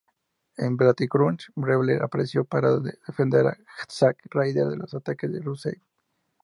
[0.57, 3.55] En Battleground, Rawley apareció para defender a
[3.87, 5.79] Zack Ryder de los ataques de Rusev.